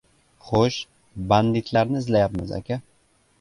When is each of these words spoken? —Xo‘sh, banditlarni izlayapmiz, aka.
—Xo‘sh, 0.45 0.77
banditlarni 1.33 2.01
izlayapmiz, 2.05 2.55
aka. 2.61 2.81